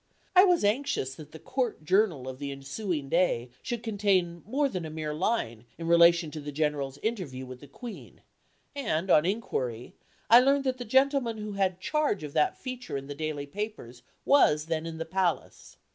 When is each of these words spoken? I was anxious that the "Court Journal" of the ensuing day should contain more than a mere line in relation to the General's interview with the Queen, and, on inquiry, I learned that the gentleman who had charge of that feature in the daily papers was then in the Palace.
I 0.35 0.45
was 0.45 0.63
anxious 0.63 1.13
that 1.13 1.31
the 1.31 1.37
"Court 1.37 1.85
Journal" 1.85 2.27
of 2.27 2.39
the 2.39 2.51
ensuing 2.51 3.07
day 3.07 3.51
should 3.61 3.83
contain 3.83 4.41
more 4.47 4.67
than 4.67 4.83
a 4.83 4.89
mere 4.89 5.13
line 5.13 5.63
in 5.77 5.85
relation 5.85 6.31
to 6.31 6.41
the 6.41 6.51
General's 6.51 6.97
interview 7.03 7.45
with 7.45 7.59
the 7.59 7.67
Queen, 7.67 8.21
and, 8.75 9.11
on 9.11 9.27
inquiry, 9.27 9.93
I 10.27 10.39
learned 10.39 10.63
that 10.63 10.79
the 10.79 10.85
gentleman 10.85 11.37
who 11.37 11.51
had 11.51 11.79
charge 11.79 12.23
of 12.23 12.33
that 12.33 12.57
feature 12.57 12.97
in 12.97 13.05
the 13.05 13.13
daily 13.13 13.45
papers 13.45 14.01
was 14.25 14.65
then 14.65 14.87
in 14.87 14.97
the 14.97 15.05
Palace. 15.05 15.77